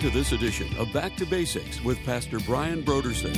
[0.00, 3.34] to this edition of Back to Basics with Pastor Brian Broderson.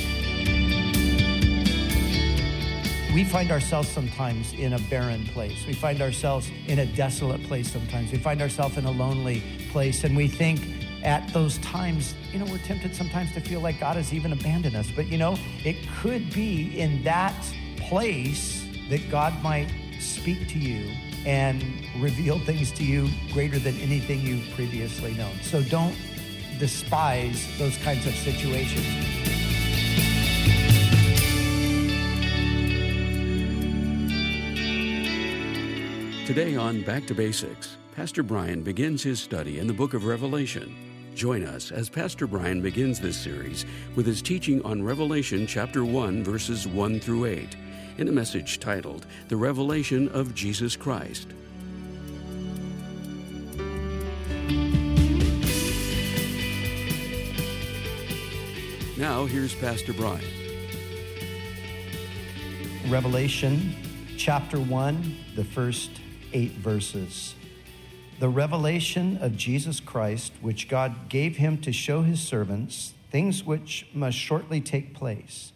[3.13, 5.67] We find ourselves sometimes in a barren place.
[5.67, 8.13] We find ourselves in a desolate place sometimes.
[8.13, 10.61] We find ourselves in a lonely place, and we think
[11.03, 14.77] at those times, you know, we're tempted sometimes to feel like God has even abandoned
[14.77, 14.89] us.
[14.89, 17.35] But, you know, it could be in that
[17.75, 19.67] place that God might
[19.99, 20.89] speak to you
[21.25, 21.61] and
[21.99, 25.35] reveal things to you greater than anything you've previously known.
[25.41, 25.93] So don't
[26.59, 28.85] despise those kinds of situations.
[36.25, 40.73] Today on Back to Basics, Pastor Brian begins his study in the book of Revelation.
[41.15, 43.65] Join us as Pastor Brian begins this series
[43.95, 47.55] with his teaching on Revelation chapter 1, verses 1 through 8,
[47.97, 51.27] in a message titled The Revelation of Jesus Christ.
[59.03, 60.23] Now, here's Pastor Brian.
[62.87, 63.75] Revelation
[64.17, 65.91] chapter 1, the first
[66.31, 67.35] eight verses.
[68.21, 73.87] The revelation of Jesus Christ, which God gave him to show his servants things which
[73.93, 75.51] must shortly take place.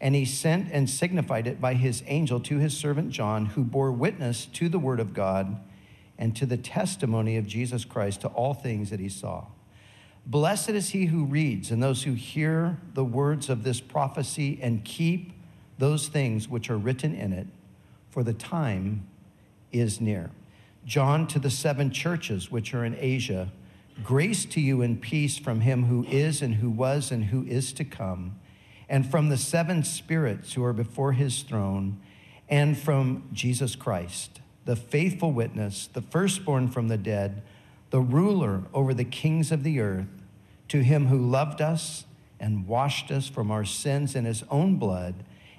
[0.00, 3.90] And he sent and signified it by his angel to his servant John, who bore
[3.90, 5.60] witness to the word of God
[6.16, 9.46] and to the testimony of Jesus Christ to all things that he saw.
[10.26, 14.84] Blessed is he who reads and those who hear the words of this prophecy and
[14.84, 15.32] keep
[15.78, 17.46] those things which are written in it,
[18.10, 19.06] for the time
[19.70, 20.30] is near.
[20.86, 23.52] John to the seven churches which are in Asia,
[24.02, 27.72] grace to you and peace from him who is and who was and who is
[27.74, 28.38] to come,
[28.88, 32.00] and from the seven spirits who are before his throne,
[32.48, 37.42] and from Jesus Christ, the faithful witness, the firstborn from the dead,
[37.94, 40.08] the ruler over the kings of the earth,
[40.66, 42.06] to him who loved us
[42.40, 45.14] and washed us from our sins in his own blood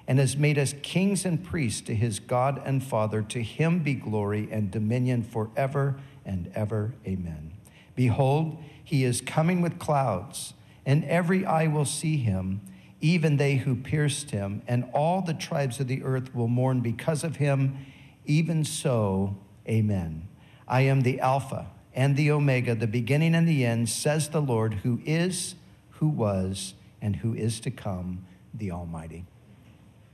[0.06, 3.22] and has made us kings and priests to his God and Father.
[3.22, 6.92] To him be glory and dominion forever and ever.
[7.06, 7.52] Amen.
[7.94, 10.52] Behold, he is coming with clouds,
[10.84, 12.60] and every eye will see him,
[13.00, 17.24] even they who pierced him, and all the tribes of the earth will mourn because
[17.24, 17.78] of him.
[18.26, 20.28] Even so, amen.
[20.68, 24.74] I am the Alpha and the Omega, the beginning and the end, says the Lord,
[24.74, 25.54] who is,
[25.92, 29.24] who was, and who is to come, the Almighty.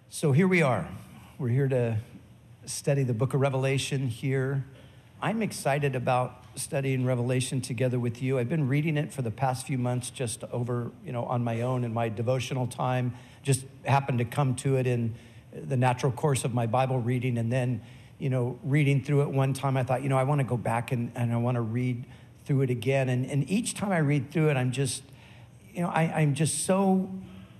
[0.08, 0.88] So here we are.
[1.38, 1.98] We're here to
[2.66, 4.64] study the book of Revelation here.
[5.20, 8.38] I'm excited about studying Revelation together with you.
[8.38, 11.62] I've been reading it for the past few months just over, you know, on my
[11.62, 13.14] own in my devotional time.
[13.42, 15.16] Just happened to come to it in
[15.52, 17.80] the natural course of my Bible reading and then,
[18.22, 20.56] you know, reading through it one time I thought, you know, I want to go
[20.56, 22.04] back and, and I want to read
[22.44, 23.08] through it again.
[23.08, 25.02] And, and each time I read through it, I'm just,
[25.74, 27.10] you know, I, I'm just so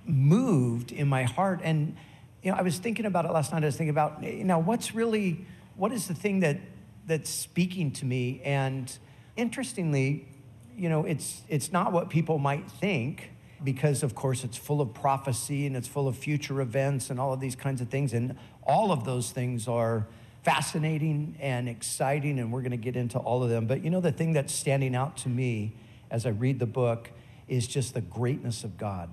[0.05, 1.97] moved in my heart and
[2.41, 3.61] you know, I was thinking about it last night.
[3.61, 6.61] I was thinking about, you know, what's really, what is the thing that
[7.07, 8.41] that's speaking to me?
[8.45, 8.89] And
[9.35, 10.29] interestingly,
[10.77, 13.31] you know, it's it's not what people might think
[13.65, 17.33] because, of course, it's full of prophecy and it's full of future events and all
[17.33, 18.13] of these kinds of things.
[18.13, 20.07] And all of those things are
[20.43, 23.65] fascinating and exciting, and we're going to get into all of them.
[23.65, 25.75] But you know, the thing that's standing out to me
[26.11, 27.11] as I read the book
[27.47, 29.09] is just the greatness of God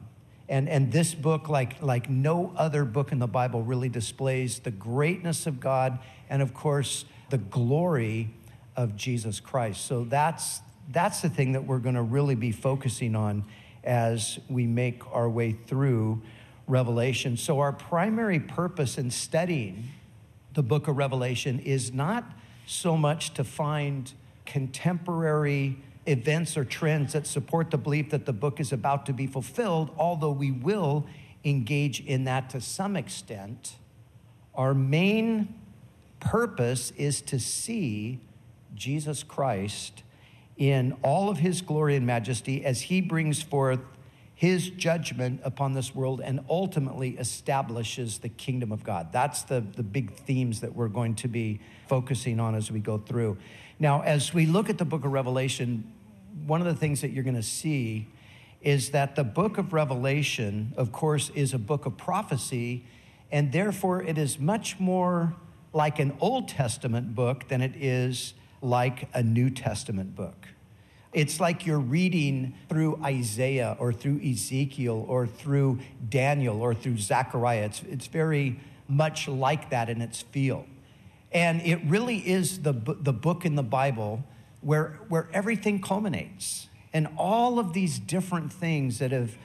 [0.50, 4.72] and, and this book, like, like no other book in the Bible, really displays the
[4.72, 8.30] greatness of God and, of course, the glory
[8.74, 9.86] of Jesus Christ.
[9.86, 10.60] So that's,
[10.90, 13.44] that's the thing that we're going to really be focusing on
[13.84, 16.20] as we make our way through
[16.66, 17.36] Revelation.
[17.36, 19.88] So, our primary purpose in studying
[20.54, 22.24] the book of Revelation is not
[22.66, 24.12] so much to find
[24.46, 29.26] contemporary events or trends that support the belief that the book is about to be
[29.26, 31.06] fulfilled, although we will
[31.44, 33.76] engage in that to some extent.
[34.54, 35.54] Our main
[36.18, 38.20] purpose is to see
[38.74, 40.02] Jesus Christ
[40.56, 43.80] in all of his glory and majesty as he brings forth
[44.40, 49.12] his judgment upon this world and ultimately establishes the kingdom of God.
[49.12, 52.96] That's the, the big themes that we're going to be focusing on as we go
[52.96, 53.36] through.
[53.78, 55.92] Now, as we look at the book of Revelation,
[56.46, 58.08] one of the things that you're going to see
[58.62, 62.86] is that the book of Revelation, of course, is a book of prophecy,
[63.30, 65.34] and therefore it is much more
[65.74, 68.32] like an Old Testament book than it is
[68.62, 70.46] like a New Testament book.
[71.12, 77.64] It's like you're reading through Isaiah or through Ezekiel or through Daniel or through Zechariah.
[77.64, 80.66] It's, it's very much like that in its feel.
[81.32, 84.24] And it really is the, the book in the Bible
[84.60, 86.68] where, where everything culminates.
[86.92, 89.36] and all of these different things that have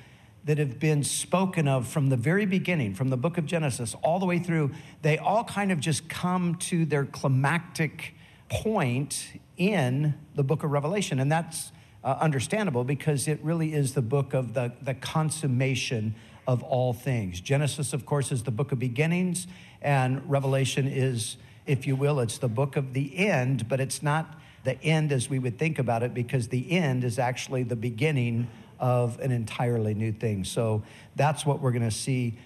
[0.45, 4.19] that have been spoken of from the very beginning, from the book of Genesis all
[4.19, 4.69] the way through,
[5.01, 8.13] they all kind of just come to their climactic
[8.47, 11.19] point in the book of Revelation.
[11.19, 11.71] And that's
[12.03, 16.15] uh, understandable because it really is the book of the, the consummation
[16.47, 17.39] of all things.
[17.39, 19.47] Genesis, of course, is the book of beginnings,
[19.81, 24.39] and Revelation is, if you will, it's the book of the end, but it's not
[24.63, 28.47] the end as we would think about it because the end is actually the beginning
[28.79, 30.43] of an entirely new thing.
[30.43, 30.83] So
[31.15, 32.37] that's what we're going to see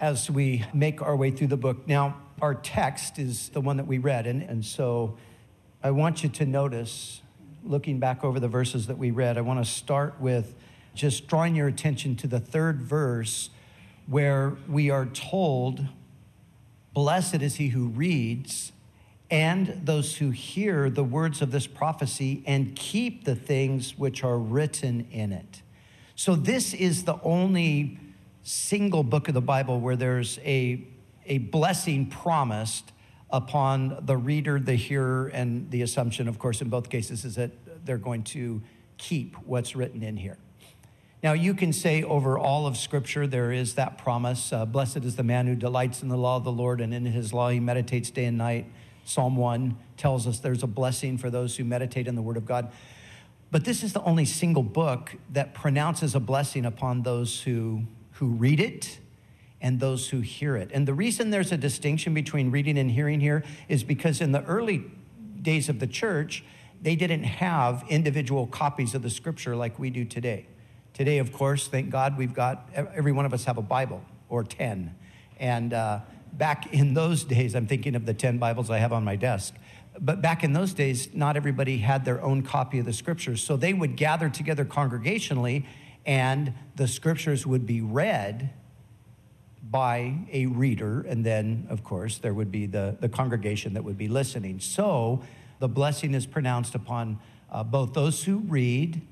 [0.00, 1.86] as we make our way through the book.
[1.86, 5.16] Now, our text is the one that we read, and, and so
[5.82, 7.22] I want you to notice,
[7.64, 10.54] looking back over the verses that we read, I want to start with
[10.94, 13.48] just drawing your attention to the third verse
[14.06, 15.86] where we are told,
[16.92, 18.72] Blessed is he who reads
[19.30, 24.36] and those who hear the words of this prophecy and keep the things which are
[24.36, 25.62] written in it.
[26.14, 27.98] So, this is the only
[28.42, 30.84] single book of the Bible where there's a,
[31.24, 32.92] a blessing promised
[33.32, 37.50] upon the reader, the hearer, and the assumption, of course, in both cases, is that
[37.84, 38.62] they're going to
[38.98, 40.36] keep what's written in here.
[41.22, 45.16] Now, you can say over all of Scripture, there is that promise uh, Blessed is
[45.16, 47.60] the man who delights in the law of the Lord, and in his law he
[47.60, 48.66] meditates day and night.
[49.04, 52.46] Psalm 1 tells us there's a blessing for those who meditate in the Word of
[52.46, 52.72] God.
[53.50, 57.82] But this is the only single book that pronounces a blessing upon those who,
[58.12, 58.98] who read it
[59.60, 60.70] and those who hear it.
[60.72, 64.42] And the reason there's a distinction between reading and hearing here is because in the
[64.44, 64.84] early
[65.42, 66.44] days of the church,
[66.80, 70.46] they didn't have individual copies of the scripture like we do today.
[70.94, 74.44] Today, of course, thank God, we've got every one of us have a Bible or
[74.44, 74.94] 10.
[75.38, 76.00] And uh,
[76.32, 79.54] back in those days, I'm thinking of the 10 Bibles I have on my desk.
[80.00, 83.42] But back in those days, not everybody had their own copy of the scriptures.
[83.42, 85.66] So they would gather together congregationally,
[86.06, 88.50] and the scriptures would be read
[89.70, 91.02] by a reader.
[91.02, 94.58] And then, of course, there would be the, the congregation that would be listening.
[94.60, 95.22] So
[95.60, 97.20] the blessing is pronounced upon
[97.50, 99.02] uh, both those who read,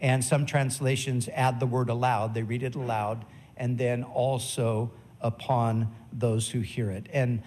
[0.00, 3.24] and some translations add the word aloud, they read it aloud,
[3.56, 4.90] and then also
[5.20, 7.06] upon those who hear it.
[7.12, 7.42] And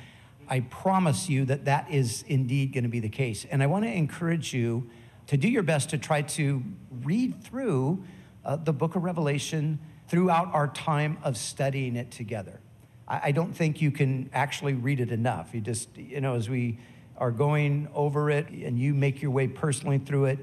[0.48, 3.46] I promise you that that is indeed going to be the case.
[3.50, 4.90] And I want to encourage you
[5.28, 6.64] to do your best to try to
[7.04, 8.04] read through
[8.44, 12.60] uh, the book of Revelation throughout our time of studying it together.
[13.08, 15.54] I, don't think you can actually read it enough.
[15.54, 16.80] You just, you know, as we
[17.18, 20.40] are going over it and you make your way personally through it,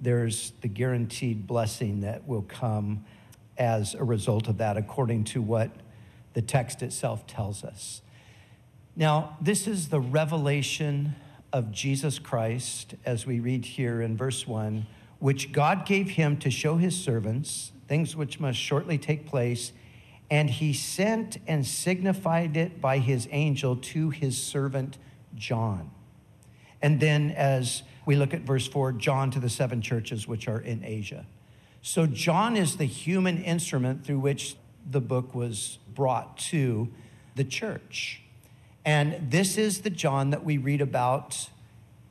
[0.00, 3.04] there's the guaranteed blessing that will come
[3.56, 5.70] as a result of that, according to what
[6.34, 8.02] the text itself tells us.
[8.96, 11.14] Now, this is the revelation
[11.52, 14.86] of Jesus Christ, as we read here in verse 1,
[15.18, 19.72] which God gave him to show his servants things which must shortly take place.
[20.30, 24.98] And he sent and signified it by his angel to his servant
[25.34, 25.90] John.
[26.82, 30.60] And then, as we look at verse 4, John to the seven churches which are
[30.60, 31.26] in Asia.
[31.82, 34.56] So, John is the human instrument through which
[34.88, 36.88] the book was brought to
[37.34, 38.22] the church.
[38.84, 41.48] And this is the John that we read about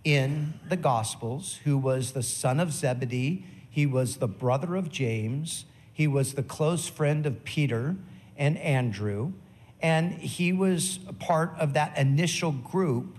[0.04, 3.46] in the Gospels, who was the son of Zebedee.
[3.76, 5.66] He was the brother of James.
[5.92, 7.98] He was the close friend of Peter
[8.38, 9.34] and Andrew.
[9.82, 13.18] And he was part of that initial group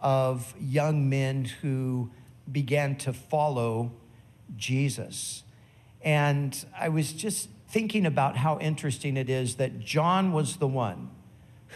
[0.00, 2.10] of young men who
[2.50, 3.92] began to follow
[4.56, 5.44] Jesus.
[6.00, 11.10] And I was just thinking about how interesting it is that John was the one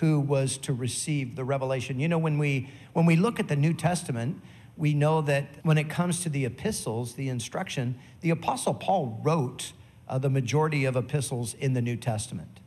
[0.01, 2.01] who was to receive the revelation.
[2.01, 4.43] You know, when we when we look at the New Testament,
[4.77, 9.73] we know that when it comes to the epistles, the instruction, the apostle Paul wrote
[10.09, 12.61] uh, the majority of epistles in the New Testament.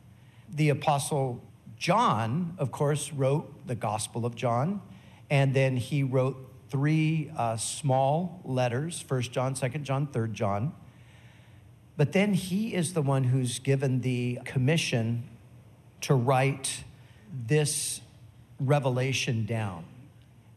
[0.52, 1.42] The apostle
[1.76, 4.82] John, of course, wrote the Gospel of John,
[5.30, 6.36] and then he wrote
[6.68, 10.74] three uh, small letters: First John, Second John, Third John.
[11.96, 15.24] But then he is the one who's given the commission
[16.02, 16.84] to write
[17.46, 18.00] this
[18.58, 19.84] revelation down.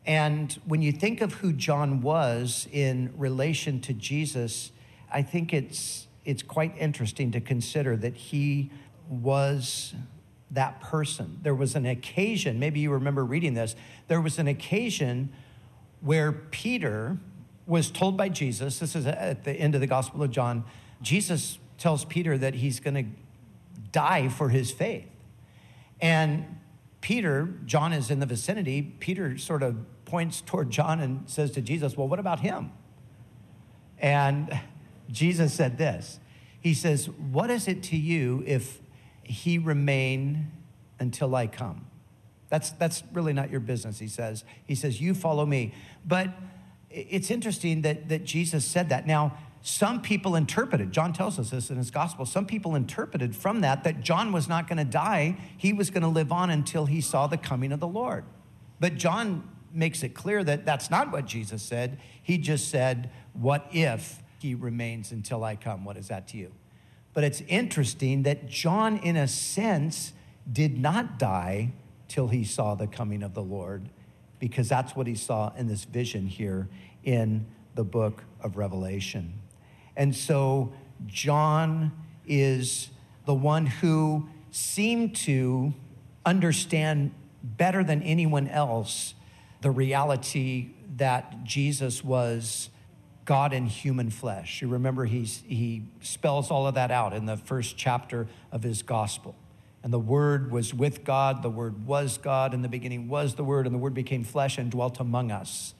[0.06, 4.72] And when you think of who John was in relation to Jesus,
[5.12, 8.72] I think it's, it's quite interesting to consider that he
[9.10, 9.94] was
[10.52, 11.40] that person.
[11.42, 13.76] There was an occasion, maybe you remember reading this,
[14.08, 15.32] there was an occasion
[16.02, 17.18] where Peter
[17.66, 20.66] was told by Jesus, this is at the end of the Gospel of John,
[21.02, 23.06] Jesus tells Peter that he's going to
[23.92, 25.08] die for his faith.
[26.02, 26.60] And
[27.02, 28.82] Peter, John is in the vicinity.
[29.00, 29.78] Peter sort of
[30.14, 32.72] points toward John and says to Jesus, Well, what about him?
[33.98, 34.60] And
[35.10, 36.20] Jesus said this
[36.62, 38.80] He says, What is it to you if
[39.24, 40.52] he remain
[41.00, 41.88] until I come?
[42.50, 44.44] That's, that's really not your business, he says.
[44.68, 45.74] He says, You follow me.
[46.06, 46.30] But
[46.92, 49.08] it's interesting that, that Jesus said that.
[49.08, 53.62] Now, some people interpreted, John tells us this in his gospel, some people interpreted from
[53.62, 55.38] that that John was not going to die.
[55.58, 58.26] He was going to live on until he saw the coming of the Lord.
[58.80, 62.00] But John makes it clear that that's not what Jesus said.
[62.22, 65.86] He just said, What if he remains until I come?
[65.86, 66.52] What is that to you?
[67.14, 70.14] But it's interesting that John, in a sense,
[70.52, 71.74] did not die
[72.08, 73.90] till he saw the coming of the Lord,
[74.40, 76.68] because that's what he saw in this vision here
[77.04, 79.34] in the book of Revelation.
[79.96, 80.74] And so
[81.08, 81.92] John
[82.28, 82.90] is
[83.26, 85.74] the one who seemed to
[86.26, 87.14] understand
[87.44, 89.14] better than anyone else
[89.64, 92.70] the reality that Jesus was
[93.26, 94.62] God in human flesh.
[94.62, 98.82] You remember he's, he spells all of that out in the first chapter of his
[98.84, 99.36] gospel.
[99.82, 103.44] And the Word was with God, the Word was God, in the beginning was the
[103.44, 105.74] Word, and the Word became flesh and dwelt among us.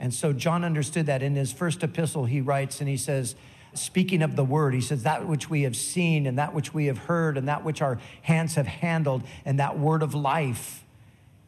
[0.00, 1.22] And so John understood that.
[1.22, 3.34] In his first epistle, he writes and he says,
[3.74, 6.86] speaking of the word, he says, that which we have seen and that which we
[6.86, 10.84] have heard and that which our hands have handled and that word of life.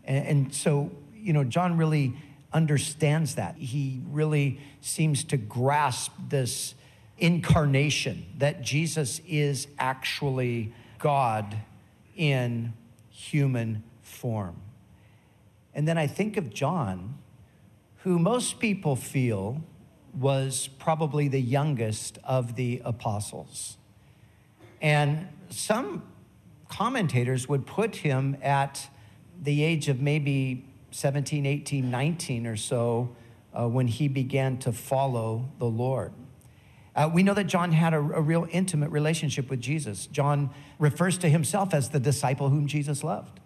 [0.04, 0.90] And, and so,
[1.22, 2.14] you know, John really
[2.52, 3.56] understands that.
[3.56, 6.74] He really seems to grasp this
[7.18, 11.56] incarnation that Jesus is actually God
[12.16, 12.72] in
[13.10, 14.56] human form.
[15.74, 17.18] And then I think of John
[18.02, 19.62] who most people feel
[20.18, 23.76] was probably the youngest of the apostles.
[24.80, 26.02] And some
[26.68, 28.88] commentators would put him at
[29.40, 33.14] the age of maybe 17, 18, 19 or so
[33.52, 36.12] uh, when he began to follow the Lord.
[36.94, 40.06] Uh, we know that John had a, a real intimate relationship with Jesus.
[40.06, 43.40] John refers to himself as the disciple whom Jesus loved.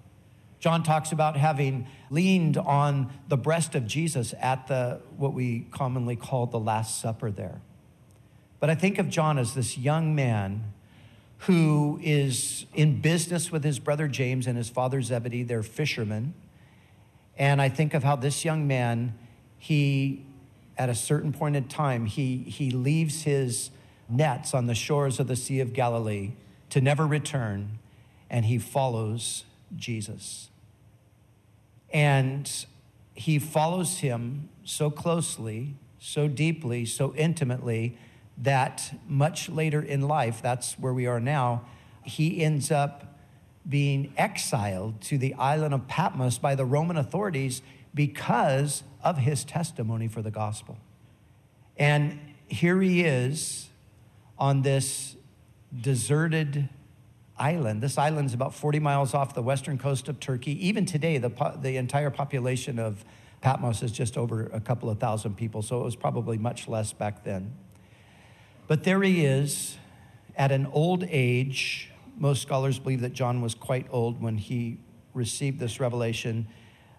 [0.60, 6.16] John talks about having leaned on the breast of Jesus at the what we commonly
[6.16, 7.60] call the Last Supper there.
[8.60, 10.72] But I think of John as this young man
[11.40, 15.42] who is in business with his brother James and his father Zebedee.
[15.42, 16.32] They're fishermen.
[17.36, 19.14] And I think of how this young man,
[19.58, 20.24] he,
[20.78, 23.70] at a certain point in time, he, he leaves his
[24.08, 26.32] nets on the shores of the Sea of Galilee
[26.70, 27.78] to never return,
[28.30, 29.44] and he follows
[29.76, 30.48] Jesus.
[31.92, 32.50] And
[33.14, 37.96] he follows him so closely, so deeply, so intimately
[38.36, 41.64] that much later in life, that's where we are now,
[42.02, 43.13] he ends up
[43.68, 47.62] being exiled to the island of Patmos by the Roman authorities
[47.94, 50.76] because of his testimony for the gospel.
[51.76, 53.68] And here he is
[54.38, 55.16] on this
[55.80, 56.68] deserted
[57.38, 57.82] island.
[57.82, 60.66] This island is about 40 miles off the western coast of Turkey.
[60.66, 61.30] Even today, the,
[61.60, 63.04] the entire population of
[63.40, 66.92] Patmos is just over a couple of thousand people, so it was probably much less
[66.92, 67.52] back then.
[68.66, 69.76] But there he is
[70.36, 71.90] at an old age.
[72.16, 74.78] Most scholars believe that John was quite old when he
[75.12, 76.46] received this revelation.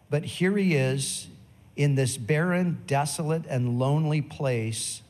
[0.10, 1.28] But here he is
[1.76, 5.02] in this barren, desolate, and lonely place.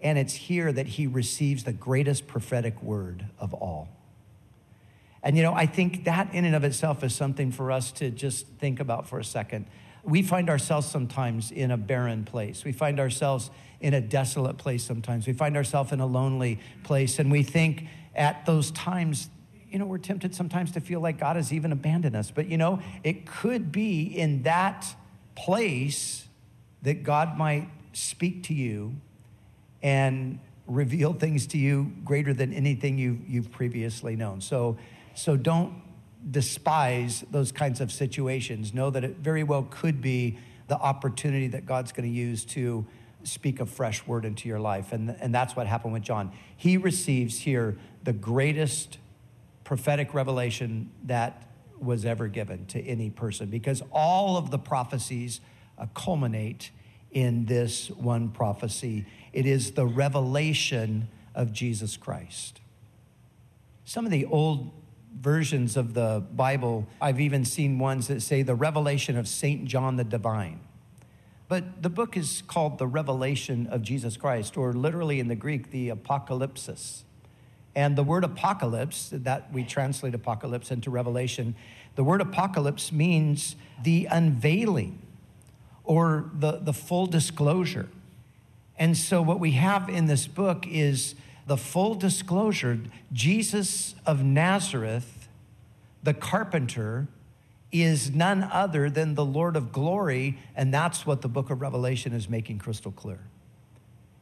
[0.00, 3.88] And it's here that he receives the greatest prophetic word of all.
[5.22, 8.10] And you know, I think that in and of itself is something for us to
[8.10, 9.66] just think about for a second.
[10.04, 12.64] We find ourselves sometimes in a barren place.
[12.64, 15.26] We find ourselves in a desolate place sometimes.
[15.26, 17.18] We find ourselves in a lonely place.
[17.18, 19.28] And we think at those times,
[19.70, 22.30] you know, we're tempted sometimes to feel like God has even abandoned us.
[22.30, 24.86] But you know, it could be in that
[25.34, 26.26] place
[26.82, 28.94] that God might speak to you
[29.82, 34.40] and reveal things to you greater than anything you've, you've previously known.
[34.40, 34.76] So,
[35.14, 35.74] so don't
[36.28, 38.74] despise those kinds of situations.
[38.74, 42.84] Know that it very well could be the opportunity that God's going to use to
[43.22, 44.92] speak a fresh word into your life.
[44.92, 46.32] And, and that's what happened with John.
[46.56, 48.98] He receives here the greatest
[49.66, 51.42] prophetic revelation that
[51.80, 55.40] was ever given to any person because all of the prophecies
[55.76, 56.70] uh, culminate
[57.10, 59.04] in this one prophecy.
[59.32, 62.60] It is the revelation of Jesus Christ.
[63.84, 64.70] Some of the old
[65.20, 69.64] versions of the Bible, I've even seen ones that say the revelation of St.
[69.64, 70.60] John the Divine.
[71.48, 75.72] But the book is called The Revelation of Jesus Christ, or literally in the Greek,
[75.72, 77.02] the Apocalypsis.
[77.76, 81.54] And the word apocalypse, that we translate apocalypse into revelation,
[81.94, 84.98] the word apocalypse means the unveiling
[85.84, 87.88] or the, the full disclosure.
[88.78, 91.14] And so, what we have in this book is
[91.46, 92.80] the full disclosure
[93.12, 95.28] Jesus of Nazareth,
[96.02, 97.08] the carpenter,
[97.72, 100.38] is none other than the Lord of glory.
[100.54, 103.20] And that's what the book of Revelation is making crystal clear.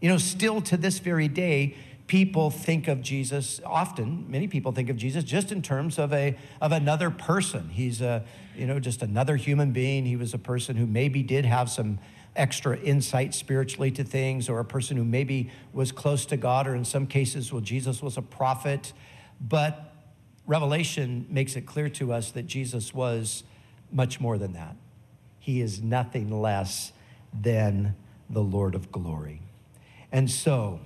[0.01, 4.91] You know, still to this very day, people think of Jesus often, many people think
[4.91, 7.71] of Jesus just in terms of a of another person.
[7.71, 8.25] He's a,
[8.57, 10.05] you know, just another human being.
[10.05, 11.99] He was a person who maybe did have some
[12.37, 16.75] extra insight spiritually to things, or a person who maybe was close to God, or
[16.75, 18.93] in some cases, well, Jesus was a prophet.
[19.41, 19.93] But
[20.47, 23.45] Revelation makes it clear to us that Jesus was
[23.91, 24.77] much more than that.
[25.39, 26.93] He is nothing less
[27.33, 27.95] than
[28.29, 29.43] the Lord of glory.
[30.11, 30.81] And so,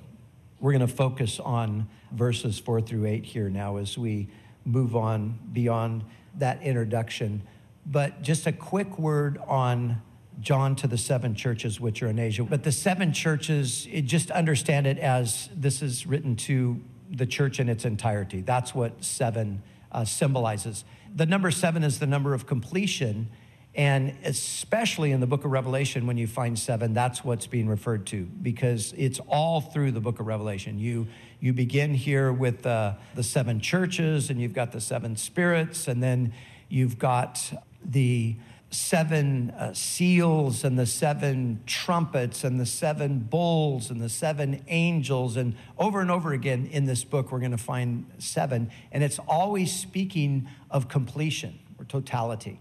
[0.60, 4.28] we're going to focus on verses four through eight here now as we
[4.64, 6.04] move on beyond
[6.36, 7.42] that introduction.
[7.86, 10.02] But just a quick word on
[10.40, 12.44] John to the seven churches which are in Asia.
[12.44, 17.58] But the seven churches, it, just understand it as this is written to the church
[17.58, 18.42] in its entirety.
[18.42, 20.84] That's what seven uh, symbolizes.
[21.14, 23.30] The number seven is the number of completion.
[23.74, 28.06] And especially in the book of Revelation, when you find seven, that's what's being referred
[28.06, 30.78] to because it's all through the book of Revelation.
[30.78, 31.06] You,
[31.38, 36.02] you begin here with uh, the seven churches, and you've got the seven spirits, and
[36.02, 36.32] then
[36.68, 37.52] you've got
[37.84, 38.36] the
[38.70, 45.36] seven uh, seals and the seven trumpets and the seven bowls and the seven angels.
[45.36, 48.70] And over and over again in this book, we're going to find seven.
[48.92, 52.60] And it's always speaking of completion or totality.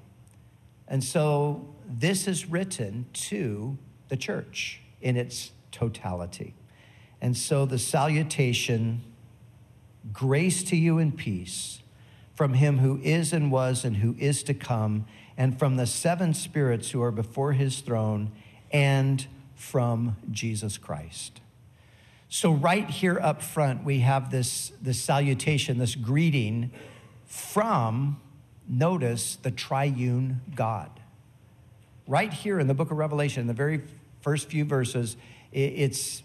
[0.88, 3.77] And so this is written to
[4.10, 6.56] the church in its totality.
[7.22, 9.03] And so the salutation,
[10.13, 11.82] grace to you and peace
[12.36, 15.06] from him who is and was and who is to come
[15.38, 18.32] and from the seven spirits who are before his throne,
[18.71, 21.41] and from Jesus Christ.
[22.28, 26.71] So, right here up front, we have this, this salutation, this greeting
[27.26, 28.19] from,
[28.67, 30.89] notice, the triune God.
[32.08, 33.82] Right here in the book of Revelation, in the very
[34.21, 35.17] first few verses,
[35.51, 36.23] it's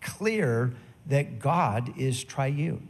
[0.00, 0.72] clear
[1.06, 2.88] that God is triune.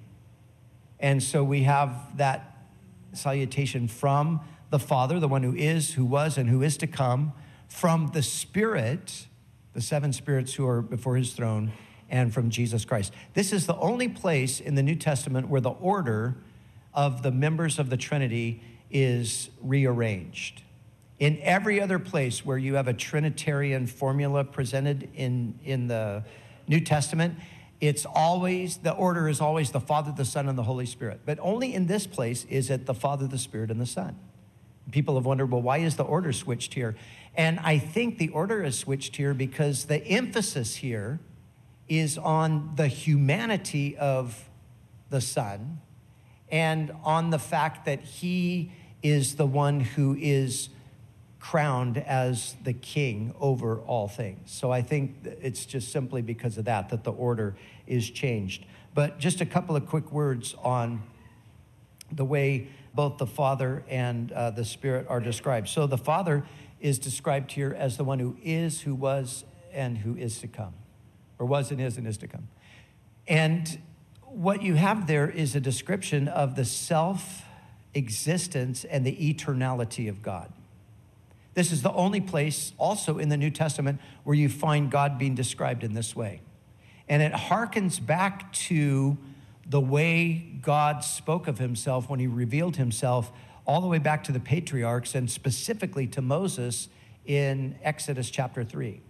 [1.00, 2.56] And so we have that
[3.12, 4.40] salutation from
[4.70, 7.32] the Father, the one who is, who was, and who is to come,
[7.68, 9.26] from the Spirit,
[9.74, 11.72] the seven spirits who are before his throne,
[12.08, 13.12] and from Jesus Christ.
[13.34, 16.36] This is the only place in the New Testament where the order
[16.94, 18.62] of the members of the Trinity
[18.92, 20.62] is rearranged.
[21.18, 26.24] In every other place where you have a Trinitarian formula presented in, in the
[26.68, 27.36] New Testament,
[27.80, 31.20] it's always, the order is always the Father, the Son, and the Holy Spirit.
[31.24, 34.16] But only in this place is it the Father, the Spirit, and the Son.
[34.90, 36.96] People have wondered, well, why is the order switched here?
[37.34, 41.20] And I think the order is switched here because the emphasis here
[41.88, 44.48] is on the humanity of
[45.10, 45.80] the Son
[46.50, 50.68] and on the fact that he is the one who is
[51.40, 54.50] crowned as the king over all things.
[54.52, 58.64] So I think it's just simply because of that that the order is changed.
[58.94, 61.02] But just a couple of quick words on
[62.12, 65.68] the way both the Father and uh, the Spirit are described.
[65.68, 66.44] So the Father
[66.80, 70.74] is described here as the one who is, who was, and who is to come,
[71.38, 72.48] or was and is and is to come.
[73.26, 73.80] And
[74.20, 77.44] what you have there is a description of the self
[77.94, 80.52] existence and the eternality of God.
[81.54, 85.34] This is the only place also in the New Testament where you find God being
[85.34, 86.40] described in this way.
[87.08, 89.18] And it harkens back to
[89.66, 93.30] the way God spoke of himself when he revealed himself
[93.66, 96.88] all the way back to the patriarchs and specifically to Moses
[97.26, 99.00] in Exodus chapter 3.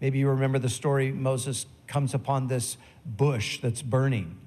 [0.00, 4.38] Maybe you remember the story Moses comes upon this bush that's burning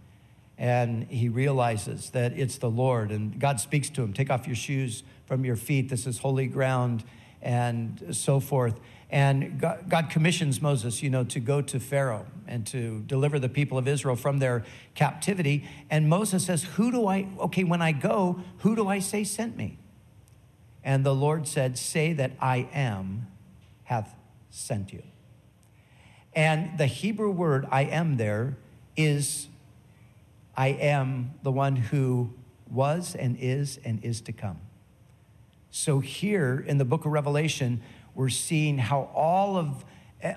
[0.57, 4.55] and he realizes that it's the Lord and God speaks to him, take off your
[4.55, 7.03] shoes from your feet, this is holy ground
[7.41, 8.79] and so forth.
[9.09, 13.77] And God, commissions Moses, you know, to go to Pharaoh and to deliver the people
[13.77, 14.65] of Israel from their
[14.95, 15.67] captivity.
[15.89, 19.55] And Moses says, Who do I, okay, when I go, who do I say sent
[19.55, 19.77] me?
[20.83, 23.27] And the Lord said, Say that I am
[23.83, 24.15] hath
[24.49, 25.03] sent you.
[26.33, 28.57] And the Hebrew word I am there
[28.97, 29.47] is
[30.57, 32.33] I am the one who
[32.69, 34.59] was and is and is to come.
[35.69, 37.81] So here in the book of Revelation,
[38.13, 39.83] we're seeing how all of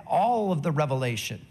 [0.06, 1.46] all of the revelation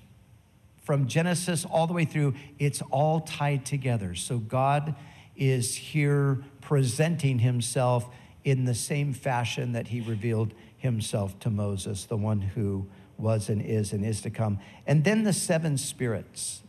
[0.84, 4.16] from Genesis all the way through, it's all tied together.
[4.16, 4.96] So God
[5.36, 8.10] is here presenting himself
[8.44, 13.62] in the same fashion that he revealed himself to Moses, the one who was and
[13.62, 14.60] is and is to come.
[14.86, 16.62] And then the seven spirits.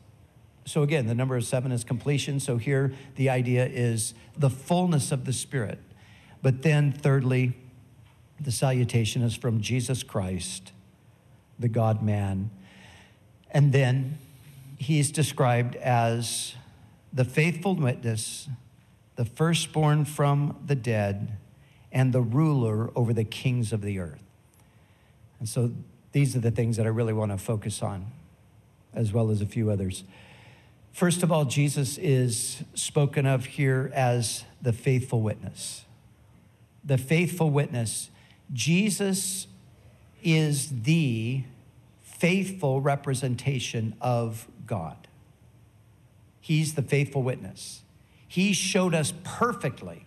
[0.69, 2.41] So again, the number of seven is completion.
[2.41, 5.79] So here the idea is the fullness of the Spirit.
[6.43, 7.55] But then, thirdly,
[8.39, 10.73] the salutation is from Jesus Christ,
[11.59, 12.51] the God man.
[13.51, 14.19] And then
[14.77, 16.55] he's described as
[17.13, 18.49] the faithful witness,
[19.17, 21.39] the firstborn from the dead,
[21.91, 24.21] and the ruler over the kings of the earth.
[25.39, 25.73] And so
[26.13, 28.07] these are the things that I really want to focus on,
[28.93, 30.05] as well as a few others.
[30.93, 35.85] First of all, Jesus is spoken of here as the faithful witness.
[36.85, 38.11] The faithful witness.
[38.53, 39.47] Jesus
[40.23, 41.45] is the
[42.01, 45.07] faithful representation of God.
[46.41, 47.83] He's the faithful witness.
[48.27, 50.07] He showed us perfectly,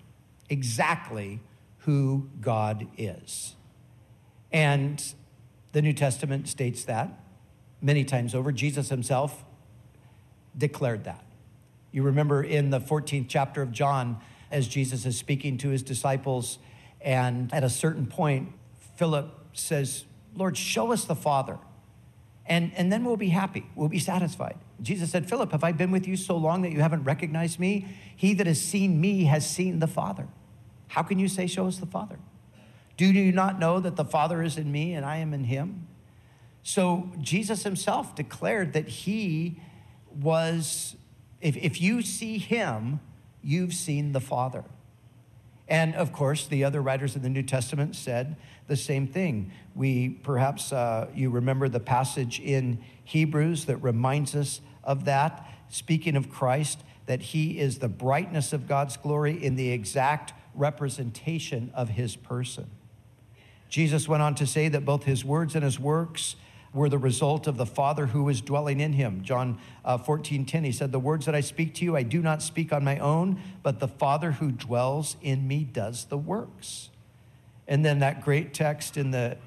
[0.49, 1.39] exactly
[1.79, 3.55] who God is.
[4.51, 5.01] And
[5.71, 7.17] the New Testament states that
[7.81, 8.51] many times over.
[8.51, 9.45] Jesus himself
[10.57, 11.23] declared that.
[11.91, 16.59] You remember in the 14th chapter of John, as Jesus is speaking to his disciples,
[17.01, 18.53] and at a certain point,
[18.95, 21.57] Philip says, Lord, show us the Father,
[22.45, 24.57] and, and then we'll be happy, we'll be satisfied.
[24.81, 27.87] Jesus said, Philip, have I been with you so long that you haven't recognized me?
[28.15, 30.27] He that has seen me has seen the Father.
[30.87, 32.19] How can you say, Show us the Father?
[32.97, 35.87] Do you not know that the Father is in me and I am in him?
[36.63, 39.59] So Jesus himself declared that he
[40.15, 40.95] was,
[41.41, 42.99] if, if you see him,
[43.43, 44.63] you've seen the Father.
[45.67, 48.35] And of course, the other writers of the New Testament said
[48.67, 49.51] the same thing.
[49.73, 56.15] We perhaps, uh, you remember the passage in Hebrews that reminds us of that, speaking
[56.15, 61.89] of Christ, that he is the brightness of God's glory in the exact representation of
[61.89, 62.69] his person.
[63.69, 66.35] Jesus went on to say that both his words and his works
[66.73, 69.23] were the result of the Father who was dwelling in him.
[69.23, 72.21] John uh, 14, 10, he said, The words that I speak to you, I do
[72.21, 76.89] not speak on my own, but the Father who dwells in me does the works.
[77.67, 79.37] And then that great text in the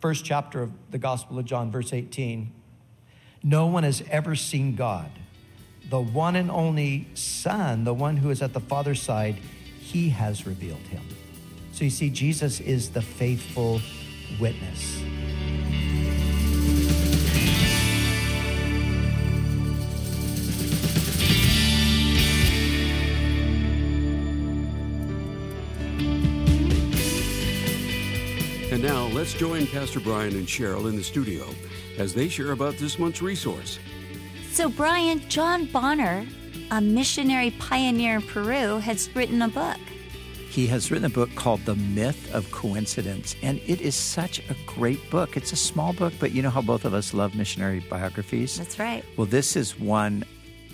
[0.00, 2.50] first chapter of the Gospel of John, verse 18
[3.42, 5.10] No one has ever seen God.
[5.90, 9.36] The one and only Son, the one who is at the Father's side,
[9.78, 11.02] he has revealed him.
[11.72, 13.80] So you see, Jesus is the faithful
[14.40, 15.02] witness.
[28.82, 31.46] And now let's join Pastor Brian and Cheryl in the studio
[31.98, 33.78] as they share about this month's resource.
[34.50, 36.26] So, Brian, John Bonner,
[36.72, 39.78] a missionary pioneer in Peru, has written a book.
[40.48, 44.56] He has written a book called The Myth of Coincidence, and it is such a
[44.66, 45.36] great book.
[45.36, 48.58] It's a small book, but you know how both of us love missionary biographies?
[48.58, 49.04] That's right.
[49.16, 50.24] Well, this is one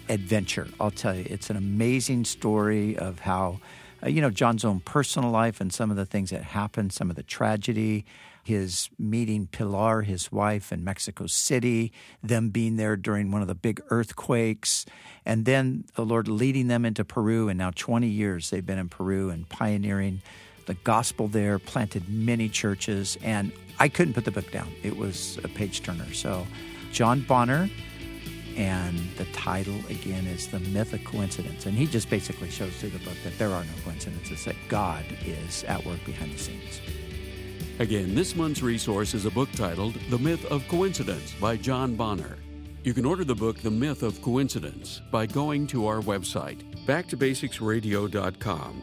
[0.09, 1.27] adventure, I'll tell you.
[1.29, 3.61] It's an amazing story of how
[4.03, 7.11] uh, you know, John's own personal life and some of the things that happened, some
[7.11, 8.05] of the tragedy,
[8.45, 13.55] his meeting Pilar, his wife, in Mexico City, them being there during one of the
[13.55, 14.87] big earthquakes,
[15.27, 17.49] and then the Lord leading them into Peru.
[17.49, 20.23] And now 20 years they've been in Peru and pioneering
[20.65, 24.71] the gospel there, planted many churches, and I couldn't put the book down.
[24.83, 26.13] It was a page turner.
[26.13, 26.47] So,
[26.93, 27.69] John Bonner,
[28.59, 31.67] and the title, again, is The Myth of Coincidence.
[31.67, 35.05] And he just basically shows through the book that there are no coincidences, that God
[35.25, 36.81] is at work behind the scenes.
[37.79, 42.37] Again, this month's resource is a book titled The Myth of Coincidence by John Bonner.
[42.83, 48.83] You can order the book The Myth of Coincidence by going to our website, backtobasicsradio.com.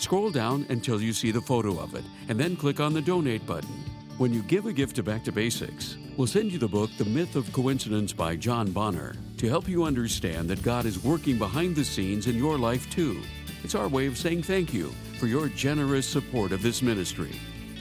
[0.00, 3.46] Scroll down until you see the photo of it, and then click on the donate
[3.46, 3.93] button.
[4.16, 7.04] When you give a gift to Back to Basics, we'll send you the book The
[7.04, 11.74] Myth of Coincidence by John Bonner to help you understand that God is working behind
[11.74, 13.20] the scenes in your life too.
[13.64, 17.32] It's our way of saying thank you for your generous support of this ministry.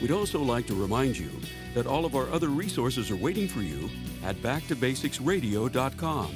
[0.02, 1.30] We'd also like to remind you
[1.76, 3.88] that all of our other resources are waiting for you
[4.24, 6.36] at backtobasicsradio.com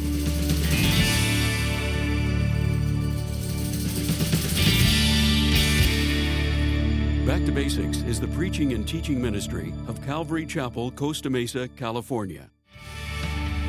[7.41, 12.51] Back to Basics is the preaching and teaching ministry of Calvary Chapel, Costa Mesa, California.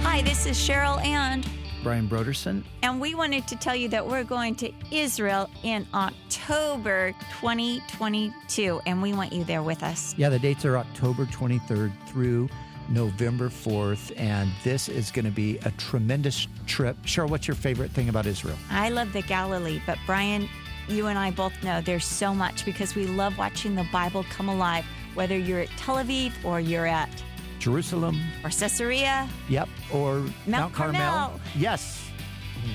[0.03, 1.49] Hi, this is Cheryl and
[1.83, 2.65] Brian Broderson.
[2.83, 9.01] And we wanted to tell you that we're going to Israel in October 2022, and
[9.01, 10.15] we want you there with us.
[10.19, 12.51] Yeah, the dates are October 23rd through
[12.91, 17.01] November 4th, and this is going to be a tremendous trip.
[17.05, 18.57] Cheryl, what's your favorite thing about Israel?
[18.69, 20.47] I love the Galilee, but Brian,
[20.93, 24.49] you and I both know there's so much because we love watching the Bible come
[24.49, 27.11] alive, whether you're at Tel Aviv or you're at
[27.59, 29.29] Jerusalem or Caesarea.
[29.49, 31.01] Yep, or Mount, Mount Carmel.
[31.01, 31.41] Carmel.
[31.57, 32.09] Yes.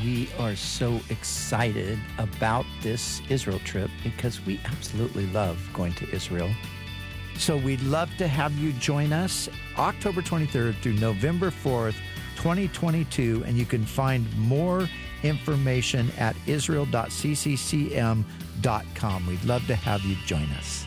[0.03, 6.49] We are so excited about this Israel trip because we absolutely love going to Israel.
[7.37, 11.95] So we'd love to have you join us October 23rd through November 4th,
[12.35, 13.43] 2022.
[13.45, 14.89] And you can find more
[15.23, 19.27] information at israel.cccm.com.
[19.27, 20.86] We'd love to have you join us.